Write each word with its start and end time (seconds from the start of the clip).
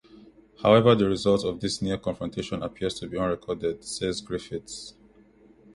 However, 0.63 0.95
the 0.95 1.07
result 1.07 1.45
of 1.45 1.59
this 1.59 1.79
near-confrontation 1.79 2.63
appears 2.63 2.95
to 2.95 3.07
be 3.07 3.19
unrecorded, 3.19 3.83
says 3.85 4.19
Griffiths. 4.19 4.95